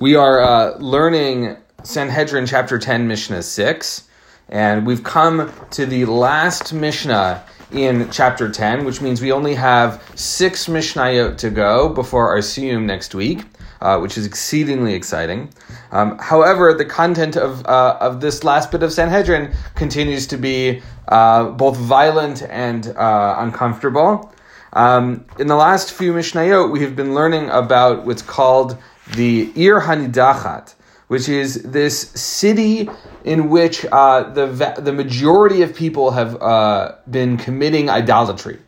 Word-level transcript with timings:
We 0.00 0.16
are 0.16 0.40
uh, 0.40 0.78
learning 0.78 1.56
Sanhedrin 1.84 2.46
chapter 2.46 2.78
10, 2.78 3.06
Mishnah 3.06 3.42
6, 3.42 4.08
and 4.48 4.86
we've 4.86 5.04
come 5.04 5.52
to 5.72 5.86
the 5.86 6.06
last 6.06 6.72
Mishnah 6.72 7.44
in 7.70 8.10
chapter 8.10 8.50
10, 8.50 8.84
which 8.84 9.02
means 9.02 9.20
we 9.20 9.32
only 9.32 9.54
have 9.54 10.02
six 10.16 10.66
Mishnayot 10.66 11.36
to 11.38 11.50
go 11.50 11.90
before 11.90 12.30
our 12.30 12.38
Siyum 12.38 12.84
next 12.84 13.14
week, 13.14 13.44
uh, 13.82 13.98
which 13.98 14.16
is 14.16 14.24
exceedingly 14.26 14.94
exciting. 14.94 15.50
Um, 15.92 16.18
however, 16.18 16.72
the 16.72 16.86
content 16.86 17.36
of, 17.36 17.64
uh, 17.66 17.98
of 18.00 18.20
this 18.20 18.42
last 18.44 18.72
bit 18.72 18.82
of 18.82 18.92
Sanhedrin 18.92 19.54
continues 19.74 20.26
to 20.28 20.38
be 20.38 20.82
uh, 21.08 21.50
both 21.50 21.76
violent 21.76 22.42
and 22.42 22.88
uh, 22.88 23.36
uncomfortable. 23.38 24.32
Um, 24.72 25.26
in 25.38 25.48
the 25.48 25.56
last 25.56 25.92
few 25.92 26.14
Mishnayot, 26.14 26.72
we 26.72 26.80
have 26.80 26.96
been 26.96 27.14
learning 27.14 27.50
about 27.50 28.06
what's 28.06 28.22
called 28.22 28.78
the 29.14 29.52
Ir 29.56 29.80
Hanidachat, 29.80 30.74
which 31.08 31.28
is 31.28 31.62
this 31.62 32.10
city 32.10 32.88
in 33.24 33.50
which 33.50 33.84
uh, 33.92 34.30
the 34.30 34.46
the 34.78 34.92
majority 34.92 35.62
of 35.62 35.74
people 35.74 36.12
have 36.12 36.40
uh, 36.40 36.92
been 37.10 37.36
committing 37.36 37.90
idolatry, 37.90 38.58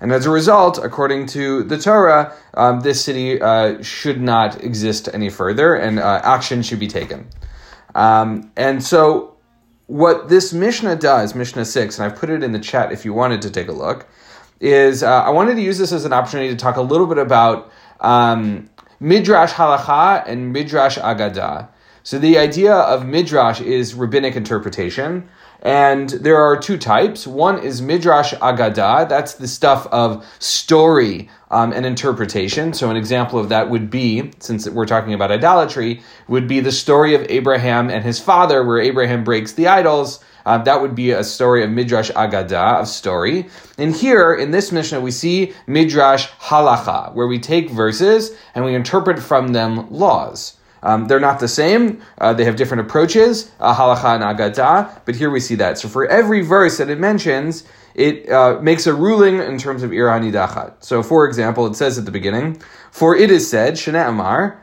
and 0.00 0.10
as 0.12 0.26
a 0.26 0.30
result, 0.30 0.78
according 0.78 1.26
to 1.26 1.62
the 1.62 1.78
Torah, 1.78 2.34
um, 2.54 2.80
this 2.80 3.04
city 3.04 3.40
uh, 3.40 3.80
should 3.82 4.20
not 4.20 4.62
exist 4.64 5.08
any 5.12 5.30
further, 5.30 5.74
and 5.74 6.00
uh, 6.00 6.20
action 6.24 6.62
should 6.62 6.80
be 6.80 6.88
taken. 6.88 7.28
Um, 7.94 8.50
and 8.56 8.82
so, 8.82 9.36
what 9.86 10.28
this 10.28 10.52
Mishnah 10.52 10.96
does, 10.96 11.36
Mishnah 11.36 11.64
six, 11.64 11.98
and 11.98 12.10
I've 12.10 12.18
put 12.18 12.30
it 12.30 12.42
in 12.42 12.50
the 12.50 12.58
chat 12.58 12.90
if 12.90 13.04
you 13.04 13.12
wanted 13.12 13.42
to 13.42 13.50
take 13.50 13.68
a 13.68 13.72
look, 13.72 14.08
is 14.58 15.04
uh, 15.04 15.22
I 15.22 15.30
wanted 15.30 15.54
to 15.54 15.62
use 15.62 15.78
this 15.78 15.92
as 15.92 16.04
an 16.04 16.12
opportunity 16.12 16.50
to 16.50 16.56
talk 16.56 16.76
a 16.76 16.82
little 16.82 17.06
bit 17.06 17.18
about. 17.18 17.70
Um, 18.00 18.70
Midrash 19.02 19.52
Halacha 19.52 20.22
and 20.28 20.52
Midrash 20.52 20.96
Agadah. 20.96 21.68
So 22.04 22.20
the 22.20 22.38
idea 22.38 22.72
of 22.72 23.04
Midrash 23.04 23.60
is 23.60 23.94
rabbinic 23.94 24.36
interpretation. 24.36 25.28
And 25.60 26.08
there 26.10 26.40
are 26.40 26.56
two 26.56 26.78
types. 26.78 27.26
One 27.26 27.58
is 27.58 27.82
Midrash 27.82 28.32
Agadah. 28.34 29.08
That's 29.08 29.34
the 29.34 29.48
stuff 29.48 29.88
of 29.88 30.24
story 30.38 31.28
um, 31.50 31.72
and 31.72 31.84
interpretation. 31.84 32.72
So 32.72 32.90
an 32.90 32.96
example 32.96 33.40
of 33.40 33.48
that 33.48 33.70
would 33.70 33.90
be, 33.90 34.30
since 34.38 34.68
we're 34.68 34.86
talking 34.86 35.14
about 35.14 35.32
idolatry, 35.32 36.00
would 36.28 36.46
be 36.46 36.60
the 36.60 36.72
story 36.72 37.16
of 37.16 37.26
Abraham 37.28 37.90
and 37.90 38.04
his 38.04 38.20
father, 38.20 38.64
where 38.64 38.78
Abraham 38.78 39.24
breaks 39.24 39.52
the 39.52 39.66
idols 39.66 40.22
uh, 40.46 40.58
that 40.58 40.80
would 40.80 40.94
be 40.94 41.10
a 41.10 41.24
story 41.24 41.64
of 41.64 41.70
Midrash 41.70 42.10
Agada, 42.10 42.80
of 42.80 42.88
story. 42.88 43.48
And 43.78 43.94
here, 43.94 44.34
in 44.34 44.50
this 44.50 44.72
Mishnah, 44.72 45.00
we 45.00 45.10
see 45.10 45.52
Midrash 45.66 46.28
Halacha, 46.40 47.14
where 47.14 47.26
we 47.26 47.38
take 47.38 47.70
verses 47.70 48.36
and 48.54 48.64
we 48.64 48.74
interpret 48.74 49.18
from 49.18 49.48
them 49.48 49.90
laws. 49.90 50.56
Um, 50.82 51.06
they're 51.06 51.20
not 51.20 51.38
the 51.38 51.48
same. 51.48 52.02
Uh, 52.18 52.32
they 52.32 52.44
have 52.44 52.56
different 52.56 52.80
approaches, 52.80 53.50
uh, 53.60 53.74
halacha 53.74 54.16
and 54.16 54.24
agada, 54.24 55.00
but 55.04 55.14
here 55.14 55.30
we 55.30 55.38
see 55.38 55.54
that. 55.56 55.78
So 55.78 55.88
for 55.88 56.06
every 56.06 56.42
verse 56.42 56.78
that 56.78 56.90
it 56.90 56.98
mentions, 56.98 57.64
it 57.94 58.28
uh, 58.28 58.58
makes 58.60 58.86
a 58.86 58.94
ruling 58.94 59.38
in 59.38 59.58
terms 59.58 59.82
of 59.82 59.92
Ir 59.92 60.08
Hanidachat. 60.08 60.82
So 60.82 61.02
for 61.02 61.26
example, 61.26 61.66
it 61.66 61.76
says 61.76 61.98
at 61.98 62.04
the 62.04 62.10
beginning, 62.10 62.60
For 62.90 63.14
it 63.14 63.30
is 63.30 63.48
said, 63.48 63.74
Shene'emar, 63.74 64.56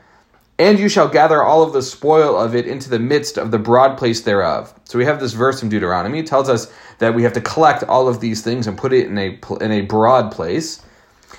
and 0.59 0.77
you 0.77 0.89
shall 0.89 1.07
gather 1.07 1.41
all 1.41 1.63
of 1.63 1.71
the 1.71 1.81
spoil 1.81 2.37
of 2.37 2.53
it 2.53 2.67
into 2.67 2.89
the 2.89 2.99
midst 2.99 3.37
of 3.37 3.49
the 3.49 3.57
broad 3.57 3.97
place 3.97 4.21
thereof. 4.21 4.73
So 4.83 4.99
we 4.99 5.05
have 5.05 5.21
this 5.21 5.31
verse 5.31 5.63
in 5.63 5.69
Deuteronomy. 5.69 6.19
It 6.19 6.27
tells 6.27 6.49
us 6.49 6.71
that 6.99 7.15
we 7.15 7.23
have 7.23 7.33
to 7.33 7.41
collect 7.41 7.83
all 7.85 8.09
of 8.09 8.19
these 8.19 8.41
things 8.41 8.67
and 8.67 8.77
put 8.77 8.91
it 8.91 9.07
in 9.07 9.17
a, 9.17 9.39
in 9.61 9.71
a 9.71 9.81
broad 9.81 10.33
place. 10.33 10.83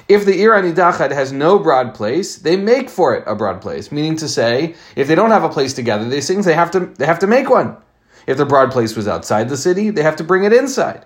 If 0.08 0.24
the 0.24 0.40
Ir 0.40 0.52
Hanidachat 0.52 1.12
has 1.12 1.32
no 1.32 1.58
broad 1.58 1.94
place, 1.94 2.36
they 2.36 2.56
make 2.56 2.88
for 2.88 3.14
it 3.14 3.24
a 3.26 3.34
broad 3.34 3.60
place. 3.60 3.92
Meaning 3.92 4.16
to 4.16 4.28
say, 4.28 4.74
if 4.96 5.06
they 5.06 5.14
don't 5.14 5.30
have 5.30 5.44
a 5.44 5.50
place 5.50 5.74
to 5.74 5.82
gather 5.82 6.08
these 6.08 6.26
things, 6.26 6.46
they 6.46 6.54
have 6.54 6.70
to, 6.70 6.80
they 6.80 7.04
have 7.04 7.18
to 7.18 7.26
make 7.26 7.50
one. 7.50 7.76
If 8.26 8.38
the 8.38 8.46
broad 8.46 8.70
place 8.70 8.96
was 8.96 9.06
outside 9.06 9.50
the 9.50 9.56
city, 9.56 9.90
they 9.90 10.02
have 10.02 10.16
to 10.16 10.24
bring 10.24 10.44
it 10.44 10.52
inside. 10.52 11.04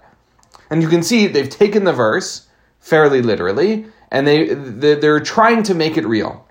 And 0.70 0.82
you 0.82 0.88
can 0.88 1.02
see 1.02 1.26
they've 1.26 1.50
taken 1.50 1.84
the 1.84 1.92
verse 1.92 2.46
fairly 2.78 3.22
literally, 3.22 3.86
and 4.12 4.26
they, 4.26 4.54
they're 4.54 5.20
trying 5.20 5.64
to 5.64 5.74
make 5.74 5.96
it 5.96 6.06
real. 6.06 6.46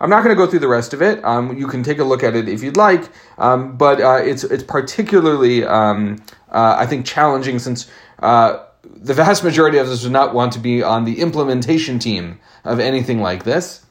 I'm 0.00 0.10
not 0.10 0.22
going 0.22 0.36
to 0.36 0.40
go 0.40 0.48
through 0.48 0.60
the 0.60 0.68
rest 0.68 0.94
of 0.94 1.02
it. 1.02 1.24
Um, 1.24 1.56
you 1.56 1.66
can 1.66 1.82
take 1.82 1.98
a 1.98 2.04
look 2.04 2.22
at 2.22 2.36
it 2.36 2.48
if 2.48 2.62
you'd 2.62 2.76
like, 2.76 3.08
um, 3.36 3.76
but 3.76 4.00
uh, 4.00 4.20
it's 4.22 4.44
it's 4.44 4.62
particularly 4.62 5.64
um, 5.64 6.22
uh, 6.50 6.76
I 6.78 6.86
think 6.86 7.04
challenging 7.04 7.58
since 7.58 7.90
uh, 8.20 8.64
the 8.84 9.14
vast 9.14 9.44
majority 9.44 9.78
of 9.78 9.88
us 9.88 10.02
do 10.02 10.10
not 10.10 10.34
want 10.34 10.52
to 10.52 10.58
be 10.58 10.82
on 10.82 11.04
the 11.04 11.20
implementation 11.20 11.98
team 11.98 12.38
of 12.64 12.78
anything 12.80 13.20
like 13.20 13.44
this. 13.44 13.84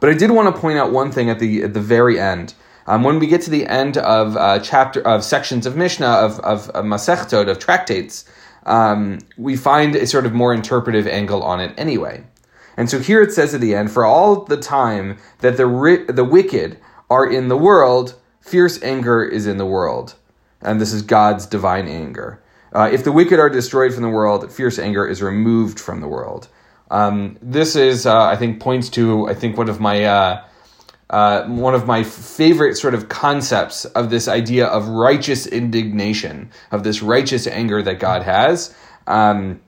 But 0.00 0.10
I 0.10 0.14
did 0.14 0.30
want 0.30 0.54
to 0.54 0.60
point 0.60 0.78
out 0.78 0.92
one 0.92 1.10
thing 1.10 1.30
at 1.30 1.38
the 1.38 1.62
at 1.62 1.74
the 1.74 1.80
very 1.80 2.20
end. 2.20 2.54
Um, 2.86 3.02
when 3.02 3.18
we 3.18 3.26
get 3.26 3.40
to 3.42 3.50
the 3.50 3.66
end 3.66 3.98
of 3.98 4.36
uh, 4.36 4.60
chapter 4.60 5.00
of 5.00 5.24
sections 5.24 5.66
of 5.66 5.76
Mishnah 5.76 6.06
of 6.06 6.38
of, 6.40 6.70
of 6.70 6.84
Masechtot 6.84 7.48
of 7.48 7.58
tractates, 7.58 8.24
um, 8.64 9.18
we 9.36 9.56
find 9.56 9.96
a 9.96 10.06
sort 10.06 10.26
of 10.26 10.32
more 10.32 10.52
interpretive 10.52 11.06
angle 11.06 11.42
on 11.42 11.60
it 11.60 11.72
anyway. 11.76 12.24
And 12.76 12.90
so 12.90 12.98
here 12.98 13.22
it 13.22 13.32
says 13.32 13.54
at 13.54 13.60
the 13.60 13.74
end, 13.74 13.90
for 13.90 14.04
all 14.04 14.44
the 14.44 14.56
time 14.56 15.18
that 15.38 15.56
the 15.56 15.66
ri- 15.66 16.04
the 16.04 16.24
wicked 16.24 16.78
are 17.08 17.26
in 17.26 17.48
the 17.48 17.56
world, 17.56 18.16
fierce 18.40 18.82
anger 18.82 19.24
is 19.24 19.46
in 19.46 19.56
the 19.56 19.66
world, 19.66 20.14
and 20.60 20.80
this 20.80 20.92
is 20.92 21.02
God's 21.02 21.46
divine 21.46 21.88
anger. 21.88 22.42
Uh, 22.72 22.90
if 22.92 23.04
the 23.04 23.12
wicked 23.12 23.38
are 23.38 23.48
destroyed 23.48 23.94
from 23.94 24.02
the 24.02 24.08
world, 24.08 24.52
fierce 24.52 24.78
anger 24.78 25.06
is 25.06 25.22
removed 25.22 25.80
from 25.80 26.00
the 26.00 26.08
world. 26.08 26.48
Um, 26.90 27.38
this 27.40 27.74
is, 27.74 28.06
uh, 28.06 28.24
I 28.24 28.36
think, 28.36 28.60
points 28.60 28.90
to 28.90 29.28
I 29.28 29.34
think 29.34 29.56
one 29.56 29.68
of 29.68 29.80
my 29.80 30.04
uh, 30.04 30.44
uh 31.08 31.44
one 31.46 31.74
of 31.74 31.86
my 31.86 32.02
favorite 32.02 32.76
sort 32.76 32.94
of 32.94 33.08
concepts 33.08 33.84
of 33.86 34.10
this 34.10 34.28
idea 34.28 34.66
of 34.66 34.88
righteous 34.88 35.46
indignation, 35.46 36.50
of 36.70 36.84
this 36.84 37.00
righteous 37.02 37.46
anger 37.46 37.82
that 37.82 37.98
God 38.00 38.22
has. 38.22 38.74
Um, 39.06 39.60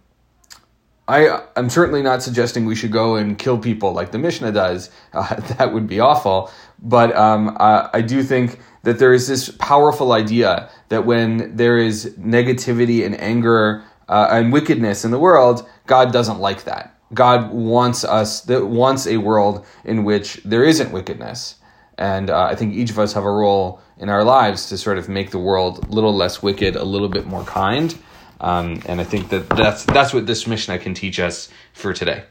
I 1.08 1.40
am 1.56 1.70
certainly 1.70 2.02
not 2.02 2.22
suggesting 2.22 2.66
we 2.66 2.74
should 2.74 2.92
go 2.92 3.16
and 3.16 3.38
kill 3.38 3.58
people 3.58 3.92
like 3.92 4.12
the 4.12 4.18
Mishnah 4.18 4.52
does. 4.52 4.90
Uh, 5.14 5.34
that 5.56 5.72
would 5.72 5.86
be 5.86 6.00
awful. 6.00 6.50
But 6.78 7.16
um, 7.16 7.56
I, 7.58 7.88
I 7.94 8.00
do 8.02 8.22
think 8.22 8.58
that 8.82 8.98
there 8.98 9.14
is 9.14 9.26
this 9.26 9.48
powerful 9.58 10.12
idea 10.12 10.70
that 10.90 11.06
when 11.06 11.56
there 11.56 11.78
is 11.78 12.14
negativity 12.18 13.04
and 13.04 13.18
anger 13.20 13.84
uh, 14.08 14.28
and 14.30 14.52
wickedness 14.52 15.04
in 15.04 15.10
the 15.10 15.18
world, 15.18 15.66
God 15.86 16.12
doesn't 16.12 16.40
like 16.40 16.64
that. 16.64 16.94
God 17.14 17.52
wants 17.52 18.04
us 18.04 18.42
that 18.42 18.66
wants 18.66 19.06
a 19.06 19.16
world 19.16 19.64
in 19.84 20.04
which 20.04 20.42
there 20.44 20.62
isn't 20.62 20.92
wickedness, 20.92 21.54
and 21.96 22.28
uh, 22.28 22.44
I 22.44 22.54
think 22.54 22.74
each 22.74 22.90
of 22.90 22.98
us 22.98 23.14
have 23.14 23.24
a 23.24 23.30
role 23.30 23.80
in 23.96 24.10
our 24.10 24.24
lives 24.24 24.68
to 24.68 24.76
sort 24.76 24.98
of 24.98 25.08
make 25.08 25.30
the 25.30 25.38
world 25.38 25.86
a 25.86 25.90
little 25.90 26.14
less 26.14 26.42
wicked, 26.42 26.76
a 26.76 26.84
little 26.84 27.08
bit 27.08 27.26
more 27.26 27.44
kind. 27.44 27.98
Um, 28.40 28.82
and 28.86 29.00
I 29.00 29.04
think 29.04 29.30
that 29.30 29.48
that's 29.50 29.84
that's 29.84 30.14
what 30.14 30.26
this 30.26 30.46
Mishnah 30.46 30.78
can 30.78 30.94
teach 30.94 31.18
us 31.18 31.48
for 31.72 31.92
today. 31.92 32.24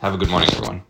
Have 0.00 0.14
a 0.14 0.16
good 0.16 0.30
morning, 0.30 0.50
everyone. 0.50 0.82